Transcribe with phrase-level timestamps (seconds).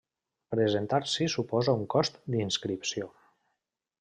[0.53, 3.13] Presentar-s'hi suposa un cost d'inscripció.